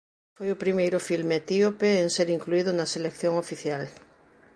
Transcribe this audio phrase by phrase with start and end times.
[0.37, 3.83] Foi o primeiro filme etíope en ser incluído na Selección Oficial.